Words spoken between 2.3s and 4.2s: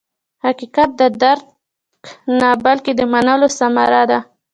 نه، بلکې د منلو ثمره ده.